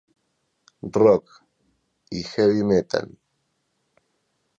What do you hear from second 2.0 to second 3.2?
y "Heavy Metal".